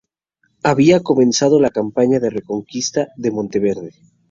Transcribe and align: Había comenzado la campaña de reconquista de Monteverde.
Había 0.63 1.01
comenzado 1.01 1.59
la 1.59 1.69
campaña 1.69 2.19
de 2.19 2.31
reconquista 2.31 3.09
de 3.17 3.29
Monteverde. 3.29 3.91